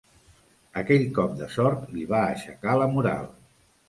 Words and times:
Aquell 0.79 1.03
cop 1.17 1.35
de 1.41 1.49
sort 1.55 1.83
li 1.97 2.05
va 2.13 2.21
aixecar 2.31 2.73
la 2.85 2.89
moral. 2.95 3.29